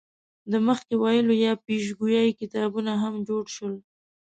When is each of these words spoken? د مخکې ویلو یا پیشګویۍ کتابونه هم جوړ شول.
د 0.51 0.53
مخکې 0.67 0.93
ویلو 1.03 1.33
یا 1.45 1.53
پیشګویۍ 1.65 2.29
کتابونه 2.39 2.91
هم 3.03 3.15
جوړ 3.27 3.43
شول. 3.55 3.75